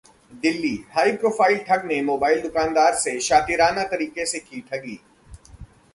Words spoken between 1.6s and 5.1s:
ठग ने मोबाइल दुकानदार से शातिराना तरीके से की ठगी